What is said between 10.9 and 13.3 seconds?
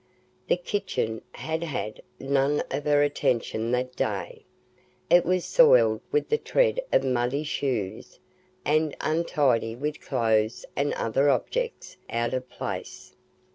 other objects out of place.